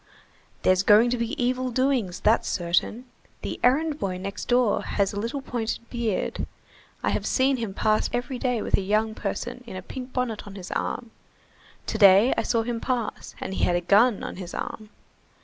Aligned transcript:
"There's 0.63 0.81
going 0.81 1.11
to 1.11 1.17
be 1.19 1.39
evil 1.39 1.69
doings, 1.69 2.21
that's 2.21 2.49
certain. 2.49 3.05
The 3.43 3.59
errand 3.63 3.99
boy 3.99 4.17
next 4.17 4.45
door 4.45 4.81
has 4.81 5.13
a 5.13 5.19
little 5.19 5.43
pointed 5.43 5.87
beard, 5.91 6.47
I 7.03 7.11
have 7.11 7.27
seen 7.27 7.57
him 7.57 7.75
pass 7.75 8.09
every 8.11 8.39
day 8.39 8.63
with 8.63 8.75
a 8.75 8.81
young 8.81 9.13
person 9.13 9.63
in 9.67 9.75
a 9.75 9.83
pink 9.83 10.11
bonnet 10.11 10.47
on 10.47 10.55
his 10.55 10.71
arm; 10.71 11.11
to 11.85 11.99
day 11.99 12.33
I 12.35 12.41
saw 12.41 12.63
him 12.63 12.79
pass, 12.81 13.35
and 13.39 13.53
he 13.53 13.63
had 13.63 13.75
a 13.75 13.81
gun 13.81 14.23
on 14.23 14.37
his 14.37 14.55
arm. 14.55 14.89